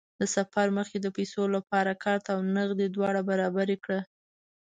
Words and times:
د 0.19 0.21
سفر 0.35 0.67
مخکې 0.77 0.97
د 1.01 1.07
پیسو 1.17 1.43
لپاره 1.55 1.99
کارت 2.03 2.25
او 2.33 2.39
نغدې 2.55 2.87
دواړه 2.89 3.21
برابرې 3.29 3.77
کړه. 3.83 4.01